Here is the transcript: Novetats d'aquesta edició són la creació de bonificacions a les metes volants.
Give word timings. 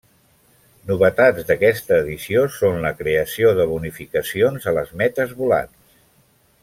Novetats 0.91 1.43
d'aquesta 1.49 1.99
edició 2.05 2.45
són 2.55 2.81
la 2.87 2.93
creació 3.03 3.53
de 3.61 3.69
bonificacions 3.75 4.67
a 4.73 4.75
les 4.79 4.91
metes 5.03 5.37
volants. 5.43 5.95